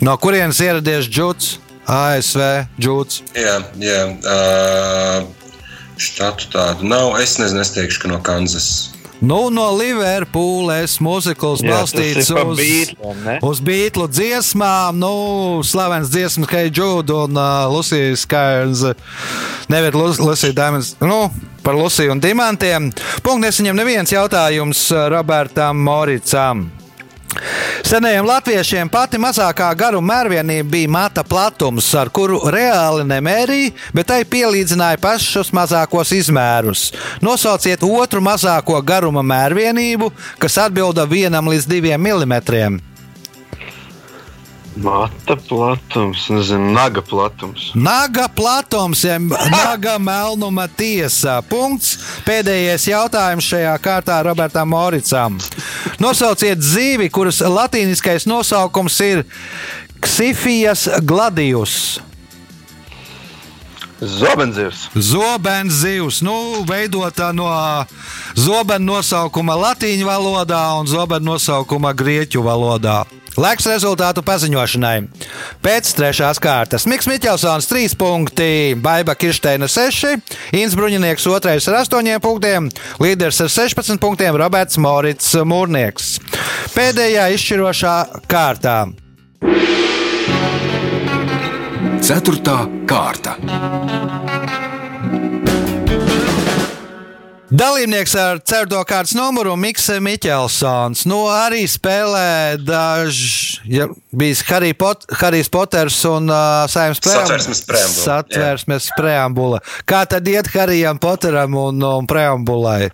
[0.00, 1.58] No kurienes ieradies Džuds?
[1.88, 3.22] ASV Džuds.
[3.34, 4.02] Jā, jā.
[4.20, 5.26] Uh,
[6.00, 7.14] štatu tādu nav.
[7.22, 8.90] Es nezinu, es teikšu, ka no Kanzas.
[9.24, 13.38] Nu, no Liverpooles mūzikls balstīts uz, Beatliem, ne?
[13.46, 14.98] uz Beatlu dziesmām.
[15.00, 15.14] Nu,
[15.64, 18.84] slavens dziesmas, kā Džuds un uh, Lucijas Kārns.
[19.72, 20.94] Neviet Luciju Diamonds.
[21.00, 21.30] Nu,
[21.64, 22.92] par Luciju un Dimantiem.
[23.24, 26.66] Punkts nesaņem neviens jautājums uh, Robertam Moricam.
[27.84, 34.22] Senajiem latviešiem pati mazākā garuma mērvienība bija mata platums, ar kuru reāli nemērīja, bet tai
[34.28, 36.88] pielīdzināja pašus mazākos izmērus.
[37.24, 42.93] Nosauciet otru mazāko garuma mērvienību, kas atbilda 1 līdz 2 mm.
[44.76, 47.70] Mata platums, nezinu, naga platums.
[47.74, 51.38] Naga platums, jeb naga melnuma tiesa.
[51.46, 51.94] Punkts.
[52.26, 55.38] Pēdējais jautājums šajā kārtā Robertam Moricam.
[56.02, 59.22] Nosauciet zīvi, kuras latīniskais nosaukums ir
[60.02, 62.00] Ksifijas gladius.
[64.04, 64.88] Zobenzivs.
[64.94, 67.46] Zobens zivs, nu, veidota no
[68.36, 73.04] zobena nosaukuma latīņu valodā un zobena nosaukuma grieķu valodā.
[73.40, 74.94] Laiks rezultātu paziņošanai.
[75.64, 80.14] Pēc trešās kārtas Mikls Miķelsons 3 punkti, Baiba Kirsteina 6,
[80.54, 82.70] Inns Bruņinieks 2 ar 8 punktiem,
[83.02, 86.18] līderis ar 16 punktiem Roberts Morits Mūrnieks.
[86.76, 87.96] Pēdējā izšķirošā
[88.30, 88.78] kārtā.
[92.04, 93.38] Ceturtā kārta.
[97.54, 101.04] Dalībnieks ar certo kārtas numuru Mikls Miķelsons.
[101.06, 103.60] Nu, arī spēlē daži.
[103.70, 108.06] Ja, bijis Harry Pot, Harijs Poters un uh, Satversmes preambula.
[108.08, 109.62] Satversmes preambula.
[109.86, 112.88] Kā tad iet Harijam Poteram un, un preambulai?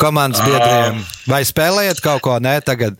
[0.00, 0.98] Komandas biedriem.
[1.30, 2.40] Vai spēlējat kaut ko?
[2.42, 2.98] Nē, tagad.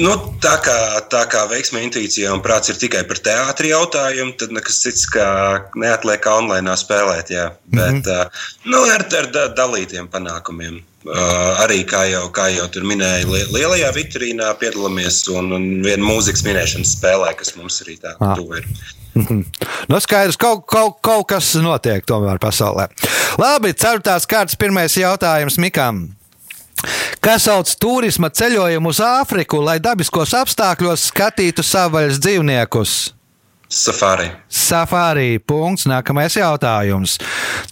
[0.00, 0.74] Nu, tā, kā,
[1.12, 5.26] tā kā veiksme, intuīcija un prāts ir tikai par teātrī jautājumu, tad nekas cits kā
[5.76, 7.32] neatliek online spēlēt.
[7.34, 7.50] Jā.
[7.68, 8.30] Bet mm -hmm.
[8.72, 10.80] nu, ar, ar da, dalītiem panākumiem.
[11.02, 16.04] Uh, arī, kā jau, kā jau tur minēja, li, lielajā vitrīnā piedalāmies un, un vienā
[16.06, 18.36] mūzikas minēšanas spēlē, kas mums arī tā Ah.
[18.36, 18.68] tuva ir.
[19.88, 22.86] Nu, skaidrs, kaut, kaut, kaut kas notiek tomēr pasaulē.
[23.38, 26.21] Labi, ceturtās kārtas pirmais jautājums Mikam.
[27.22, 32.94] Kas sauc turisma ceļojumu uz Āfriku, lai dabiskos apstākļos skatītu savvaļas dzīvniekus?
[33.72, 34.26] Safari.
[34.52, 35.38] Safari.
[35.40, 35.86] Punkts.
[35.88, 37.16] Nākamais jautājums.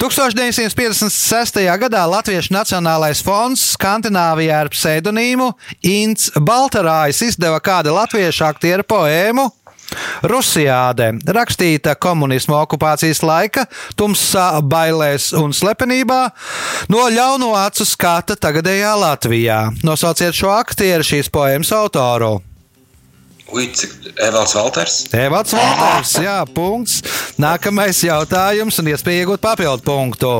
[0.01, 1.61] 1956.
[1.83, 5.51] gadā Latviešu Nacionālais fonds Skandināvijā ar pseidonīmu
[5.85, 9.51] Ints Baltarājs izdeva kāda latviešu aktiera poēmu.
[10.31, 13.67] Rusijāde rakstīta komunismu okupācijas laika,
[13.99, 16.21] tumsā, bailēs un slepenībā,
[16.93, 19.63] no ļauno acu skata tagadējā Latvijā.
[19.87, 22.39] Nosauciet šo aktieru šīs poēmas autoru.
[23.51, 24.97] Cik Evalds Valters?
[25.17, 27.01] Evalds Valters, jā, punkts.
[27.41, 30.33] Nākamais jautājums un iespēja iegūt papildu punktu.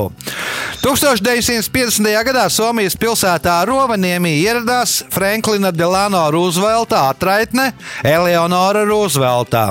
[0.81, 2.07] 1950.
[2.25, 7.67] gadā Somijas pilsētā Rovaniemī ieradās Franklina Delano Roosevelta atraitne
[8.07, 9.67] Eleonora Roosevelta.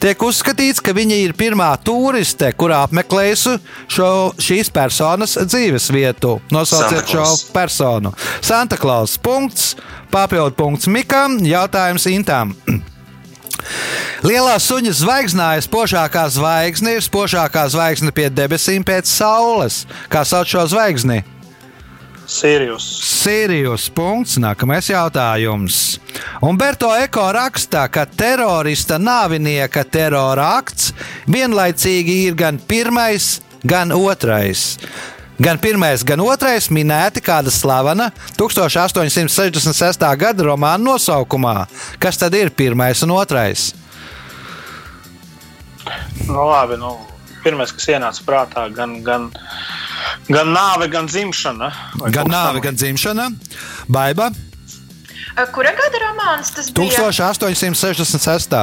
[0.00, 3.58] Tiek uzskatīts, ka viņa ir pirmā turiste, kurā apmeklējusi
[4.40, 6.38] šīs personas dzīves vietu.
[6.54, 8.14] Nosauciet šo personu.
[8.40, 9.18] Santa Klaus.
[9.20, 9.74] Punkts.
[10.14, 11.40] Papildu punkts Mikam.
[11.42, 12.52] Jautājums Intam.
[14.28, 19.80] Lielā suņa zvaigznāja spožākā zvaigzne ir spožākā zvaigzne pie debesīm pēc saules.
[20.12, 21.24] Kā sauc šo zvaigzni?
[22.30, 22.86] Sīrijus.
[23.24, 23.88] Sīrijus.
[23.90, 24.38] Punkts.
[24.38, 25.80] Nākamais jautājums.
[26.46, 30.92] Umberto Eko raksta, ka terorista nāvinieka terora akts
[31.26, 34.76] vienlaicīgi ir gan pirmais, gan otrais.
[35.42, 40.04] Gan pirmais, gan otrais minēti kāda slavena 1866.
[40.20, 41.64] gada romāna nosaukumā.
[41.98, 43.72] Kas tad ir pirmais un otrais?
[46.28, 46.94] Nu, labi, nu,
[47.42, 49.28] pirmais, kas ienāca prātā, gan, gan,
[50.30, 51.70] gan nāve, gan dzimšana.
[52.00, 53.30] vai Gan nāve, gan dzimšana.
[53.90, 54.30] Baiba
[55.34, 57.08] Uh, Kura gada romāns tas bija?
[57.10, 58.54] 1866.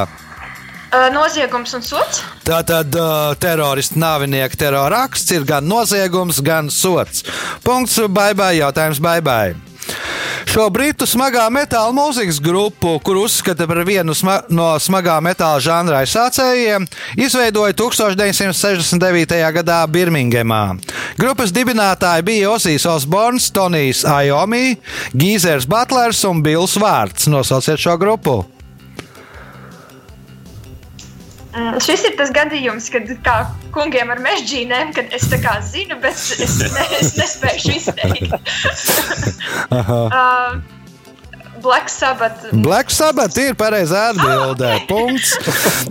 [0.92, 2.20] Noziegums un sots.
[2.44, 7.24] Tātad uh, teroristu nāvinieku teroraksts ir gan noziegums, gan sots.
[7.64, 9.54] Punkts baibai, jautājums baibai.
[10.52, 16.02] Šo britu smagā metāla mūzikas grupu, kur uzskata par vienu sma no smagā metāla žanra
[16.02, 16.84] aizsācējiem,
[17.16, 19.38] izveidoja 1969.
[19.56, 20.62] gadā Birmingemā.
[21.16, 24.76] Grupas dibinātāji bija Ozijs Osborns, Tonijs Ajomi,
[25.16, 27.32] Gīzers Butlers un Bills Vārts.
[27.32, 28.42] Nosauciet šo grupu.
[31.84, 33.38] Šis ir tas gadījums, kad kā
[33.74, 38.32] kungiem ar mežģīnēm, kad es tā kā zinu, bet es, ne, es nespēju izteikt.
[39.76, 40.56] uh,
[41.62, 42.48] Black Sabbath.
[42.52, 44.72] Black Sabbath ir pareizā atbildē.
[44.88, 45.36] Punkts.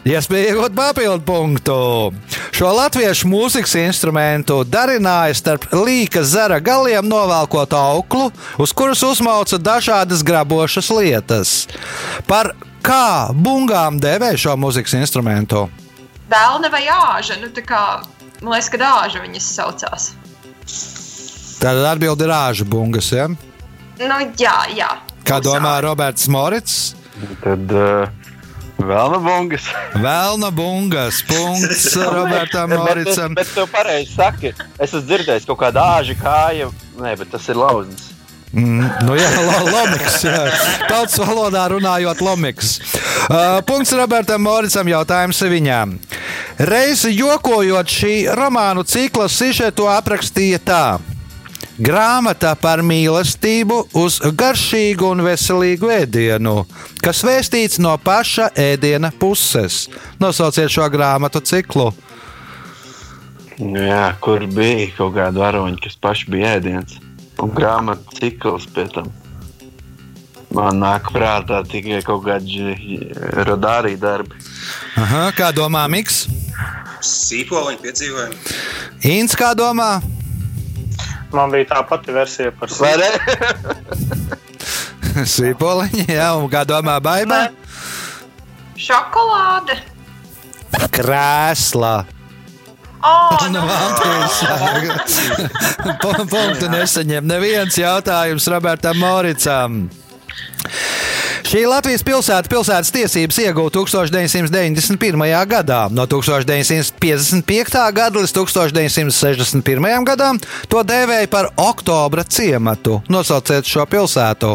[0.03, 1.77] Iespēja iegūt papildu punktu.
[2.51, 8.27] Šo latviešu mūzikas instrumentu darināja starp līka zara galiem novelkot auklu,
[8.59, 11.55] uz kuras uzmauca dažādas grabošas lietas.
[12.27, 12.51] Par
[12.85, 15.67] kā bungām dēvē šo mūzikas instrumentu?
[16.31, 17.37] Dēlne vai āža?
[17.41, 17.83] Nu, tā kā,
[18.41, 20.11] man liekas, ka āža viņas saucās.
[21.61, 23.11] Tad atbildi ir āža bungas.
[23.13, 23.27] Ja?
[23.29, 24.89] Nu, jā, jā.
[25.27, 26.77] Kā domā Roberts Morits?
[27.43, 28.09] Tad uh,
[28.81, 29.67] vēl no bungas.
[29.93, 31.21] Vēlna bungas.
[31.29, 33.35] Punkts Robertam Moricam.
[33.37, 36.71] Bet, bet tu pareizi saki, es esmu dzirdējis kaut kādu āžu kāju.
[37.01, 38.10] Nē, bet tas ir lauznis.
[38.51, 40.17] Mm, nu jā, lo, lomiks.
[40.89, 42.73] Tautas valodā runājot, lomiks.
[43.31, 45.95] Uh, punkts Robertam Moricam, jautājums viņām.
[46.67, 50.85] Reizi jokojot šī romānu cikla sižetu aprakstīja tā.
[51.81, 56.65] Grāmata par mīlestību uz garšīgu un veselīgu ēdienu,
[57.01, 59.85] kas vēstīts no paša ēdiena puses.
[60.19, 61.87] Nosauciet šo grāmatu ciklu.
[63.61, 66.99] Jā, kur bija kaut kāda varoņa, kas paši bija ēdiens.
[67.41, 69.09] Un grāmatu cikls pie tam.
[70.51, 72.99] Man nāk prātā tikai kaut kādi
[73.47, 74.35] radārī darbi.
[74.99, 76.25] Aha, kā domā Miks?
[77.01, 78.57] Sīpoliņu piedzīvojumu.
[79.09, 80.01] Inns, kā domā?
[81.31, 82.69] Man bija tā pati versija par?
[85.35, 87.45] Sīpoliņi, jā, un kā domā Baibā?
[88.79, 89.79] Šokolāde.
[90.91, 91.95] Krēslā.
[93.03, 94.35] Oh, Nu, Valtīs.
[96.01, 99.79] Pu- Punktu nesaņem neviens jautājums Robertam Moricam.
[101.51, 105.25] Šī Latvijas pilsēta pilsētas tiesības iegūta 1991.
[105.49, 105.79] gadā.
[105.91, 107.91] No 1955.
[107.97, 110.05] gada līdz 1961.
[110.07, 113.01] gadam to dēvēja par Oktobra ciematu.
[113.11, 114.53] Nosauciet šo pilsētu.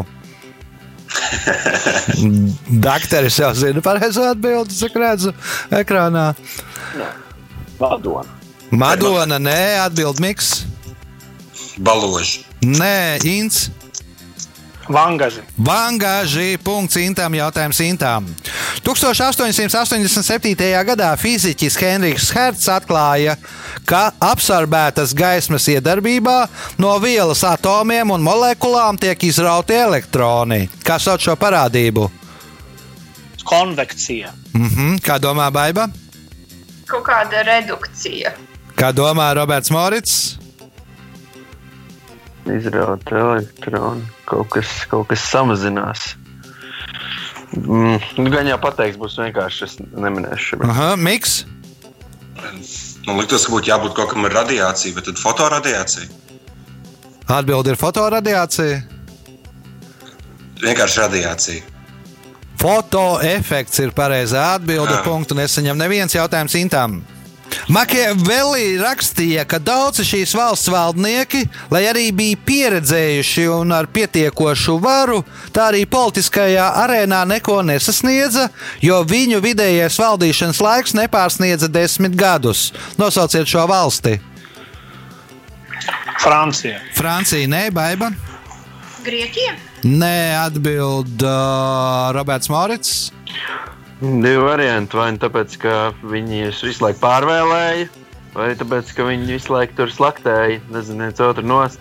[2.86, 5.34] Dakteris jau zina pareizo atbildi, cik redzu
[5.74, 6.30] ekrānā.
[7.80, 8.35] Madona.
[8.70, 10.64] Madona, nē, atbild Miks.
[11.78, 12.44] Baloži.
[12.64, 13.68] Nē, Inns.
[14.88, 15.42] Vangaži.
[15.58, 16.56] Vangāži.
[16.62, 17.34] Punkts Intām.
[17.34, 18.28] Jautājums Intām.
[18.86, 20.54] 1887.
[20.86, 23.34] gadā fiziķis Henrijs Hertz atklāja,
[23.84, 26.36] ka absorbētas gaismas iedarbībā
[26.78, 30.68] no vielas atomiem un molekulām tiek izrauti elektroni.
[30.86, 32.08] Kā sauc šo parādību?
[33.46, 34.32] Konvekcija.
[34.54, 34.98] Mhm.
[35.02, 35.90] Kā domā Baiba?
[36.86, 38.32] kaut kāda redukcija.
[38.76, 40.36] Kā domā Roberts Morits?
[42.46, 44.04] Izraut elektronu.
[44.28, 46.12] Kaut kas, kaut kas samazinās.
[47.56, 49.64] Mm, nu, gan jau pateiks, būs vienkārši.
[49.64, 50.60] Es neminēšu.
[50.60, 50.70] Bet...
[50.74, 51.38] Aha, Miks.
[53.06, 56.10] Man liekas, ka būtu jābūt kaut kam ar radiāciju, bet tad fotoradiācija.
[57.32, 58.82] Atbilde ir fotoradiācija.
[60.60, 61.72] Vienkārši radiācija.
[62.60, 64.96] Fotoefekts ir pareizā atbilde.
[65.04, 67.00] Punktu nesaņem neviens jautājums Intām.
[67.72, 71.42] Makiavelli rakstīja, ka daudzi šīs valsts valdnieki,
[71.72, 75.22] lai arī bija pieredzējuši un ar pietiekošu varu,
[75.54, 78.48] tā arī politiskajā arēnā neko nesasniedza,
[78.84, 82.70] jo viņu vidējais valdīšanas laiks nepārsniedza desmit gadus.
[83.00, 84.18] Nosauciet šo valsti.
[86.22, 86.80] Francija.
[86.96, 88.10] Francija, nē, Baiba.
[89.06, 89.54] Grieķija?
[89.86, 92.94] Nē, atbild uh, Roberts Morits.
[94.00, 94.98] Divi varianti.
[94.98, 97.86] Vai nu tāpēc, ka viņi visu laiku pārvēlēja,
[98.34, 101.80] vai tāpēc, ka viņi visu laiku tur slaktēja, nezinu, viens otru nost.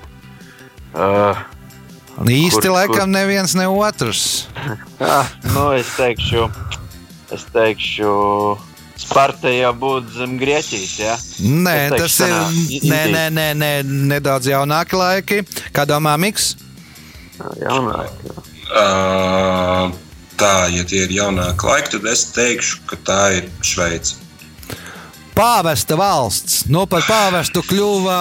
[0.96, 1.36] Uh,
[2.24, 4.48] Īsti Kur- laikam neviens ne otrs.
[5.04, 6.48] ah, nu, es teikšu,
[7.36, 8.14] es teikšu,
[8.96, 10.94] Sparta jau būtu zem Grieķijas.
[11.02, 11.16] Ja?
[11.44, 12.86] Nē, teikšu, tas ir.
[12.88, 13.72] Nē, nē, nē, nē,
[14.14, 15.42] nedaudz jaunāki laiki.
[15.76, 16.54] Kā domā Miks?
[17.60, 18.16] Jaunāk.
[18.72, 19.92] Uh,
[20.40, 24.22] tā, ja tie ir jaunāki laiki, tad es teikšu, ka tā ir Šveice.
[25.36, 26.62] Pāvesta valsts.
[26.72, 28.20] Nu, par pāvestu kļuva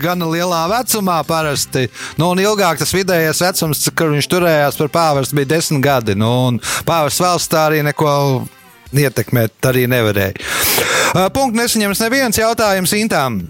[0.00, 1.84] gan lielā vecumā parasti.
[2.16, 6.16] Nu, un ilgāk tas vidējais vecums, kad viņš turējās par pāvestu, bija desmit gadi.
[6.16, 8.14] Nu, un pāvests valsts tā arī neko
[8.96, 11.28] ietekmēt arī nevarēja.
[11.34, 13.42] Punkts nesaņems neviens jautājums Intām.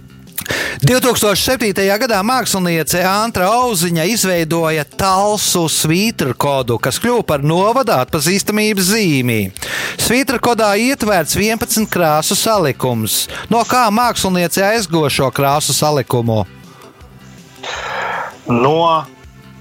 [0.84, 1.72] 2007.
[2.00, 9.38] gadā māksliniece Antra Auziņa izveidoja talsu svītru kodu, kas kļuva par novada atpazīstamības zīmī.
[10.00, 13.24] Svītra kodā ietverts 11 krāsu salikums.
[13.48, 16.42] No kā māksliniece aizgo šo krāsu salikumu?
[18.50, 19.04] No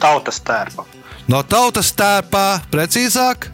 [0.01, 0.83] tautas tērpa.
[1.31, 3.47] No tautas tērpa, precīzāk?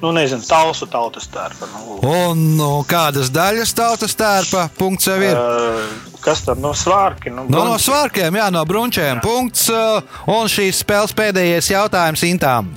[0.00, 1.66] Nu, nezinu, tausu tautas tērpa.
[1.74, 4.68] Nu, Un nu, kādas daļas tautas tērpa?
[4.78, 5.34] Punkts jau ir.
[5.34, 5.80] uh,
[6.22, 7.32] kas tad no svārki?
[7.34, 7.88] Nu, No, no brunči.
[7.90, 9.20] svārkiem, jā, no brunčiem.
[9.24, 9.68] Punkts.
[9.74, 12.70] uh, Un šīs spēles pēdējais jautājums Intām.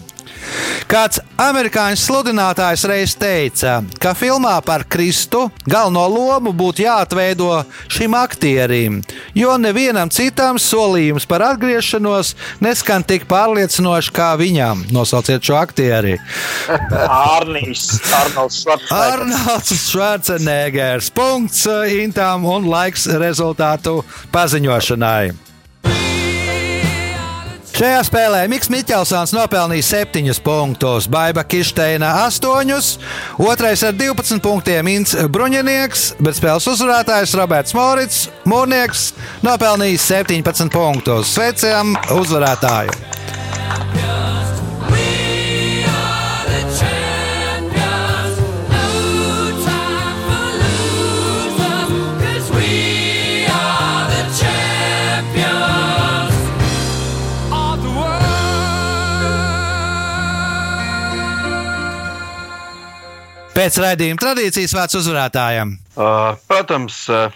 [0.91, 7.61] Kāds amerikāņu sludinātājs reiz teica, ka filmā par Kristu galveno lomu būtu jāatveido
[7.91, 8.99] šim aktierim,
[9.37, 14.85] jo nevienam citam solījums par atgriešanos neskan tik pārliecinoši kā viņam.
[14.91, 16.17] Nosauciet šo aktieri.
[17.35, 17.87] Ārnīs,
[18.23, 18.97] Arnolds Švarcneggers.
[19.01, 21.11] Arnolds Schwarzeneggers.
[21.15, 21.67] Punkts
[22.01, 24.01] Intām un laiks rezultātu
[24.33, 25.50] paziņošanai.
[27.81, 32.91] Šajā spēlē Mikls Miķelsons nopelnīja 7 punktus, Baiba Kirsteina 8,
[33.41, 39.07] otrais ar 12 punktiem Inns Bruņinieks, bet spēles uzvarētājs Roberts Morits Mūrnieks
[39.41, 41.33] nopelnīja 17 punktus.
[41.33, 42.93] Sveicam uzvarētāju!
[63.51, 65.73] Pēc raidījuma tradīcijas vārds uzvarētājam.
[65.93, 67.33] Uh, protams, uh,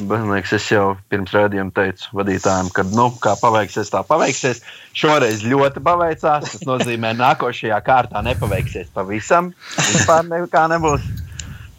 [0.00, 4.62] liekas, es jau pirms rādījuma teicu vadītājiem, ka, nu, kā paveiksies, tā paveiksies.
[4.96, 6.48] Šoreiz ļoti paveicās.
[6.54, 9.52] Tas nozīmē, ka nākošajā kārtā nepaveiksies pavisam.
[9.76, 11.06] Vispār nekā nebūs.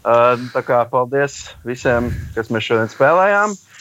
[0.04, 3.52] Uh, tā kā paldies visiem, kas mēs šodien spēlējām.
[3.52, 3.73] Uh,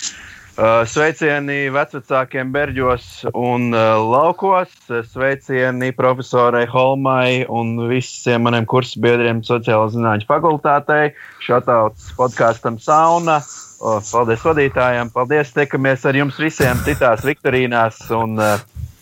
[0.54, 4.72] sveicieni vecākiem Berģos un uh, Laukos,
[5.10, 13.42] sveicieni profesorai Holmai un visiem maniem kursu biedriem sociālo zinātņu fakultātei, šatauts podkāstam Sauna.
[13.84, 18.62] Paldies vadītājiem, paldies, tiekamies ar jums visiem citās Viktorīnās un, uh,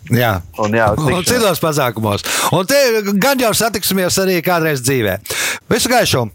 [0.10, 0.40] Jā.
[0.58, 2.26] un jā, Un citos pasākumos.
[2.56, 2.80] Un te
[3.22, 5.20] gan jau satiksimies arī kādreiz dzīvē.
[5.70, 6.30] Visu gaišu!